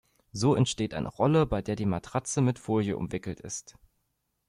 So 0.31 0.55
entsteht 0.55 0.95
eine 0.95 1.09
Rolle, 1.09 1.45
bei 1.45 1.61
der 1.61 1.75
die 1.75 1.85
Matratze 1.85 2.41
mit 2.41 2.57
Folie 2.57 2.97
umwickelt 2.97 3.39
ist. 3.39 3.75